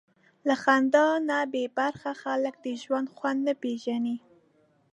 [0.47, 4.17] له خندا نه بېبرخې خلک د ژوند خوند نه پېژني.